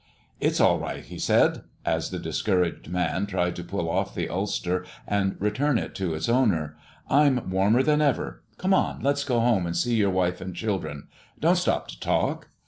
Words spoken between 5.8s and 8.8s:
to its owner. "I'm warmer than ever. Come